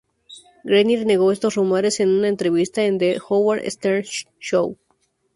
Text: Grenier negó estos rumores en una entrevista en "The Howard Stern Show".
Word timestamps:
Grenier 0.63 1.05
negó 1.05 1.31
estos 1.31 1.53
rumores 1.53 1.99
en 1.99 2.09
una 2.09 2.27
entrevista 2.27 2.83
en 2.83 2.97
"The 2.97 3.19
Howard 3.29 3.61
Stern 3.69 4.03
Show". 4.39 4.75